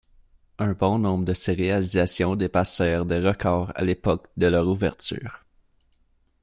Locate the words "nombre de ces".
0.97-1.53